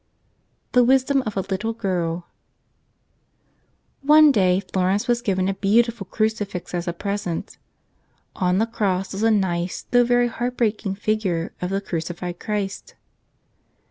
[0.73, 2.23] Cfce (KHfsoom of a Little <5itl
[4.01, 7.59] ONE DAY Florence was given a beautiful cru¬ cifix as a present.
[8.35, 12.95] On the cross was a nice, though very heart breaking, figure of the crucified Christ.